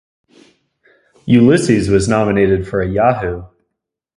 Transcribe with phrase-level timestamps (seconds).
[1.27, 3.43] "Ulysses" was nominated for a Yahoo!